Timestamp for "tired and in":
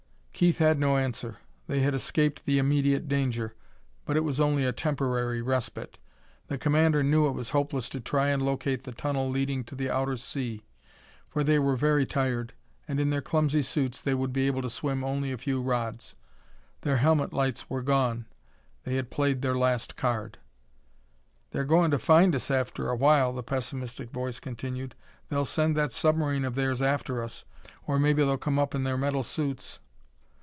12.07-13.11